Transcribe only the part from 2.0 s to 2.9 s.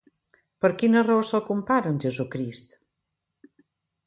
Jesucrist?